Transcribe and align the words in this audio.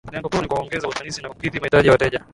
lengo 0.11 0.29
kuu 0.29 0.41
ni 0.41 0.47
kuongeza 0.47 0.87
ufanisi 0.87 1.21
na 1.21 1.29
kukidhi 1.29 1.59
mahitaji 1.59 1.87
ya 1.87 1.91
wateja 1.91 2.25